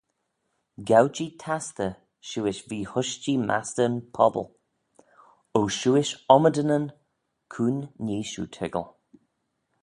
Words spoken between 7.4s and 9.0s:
cuin nee shiu toiggal?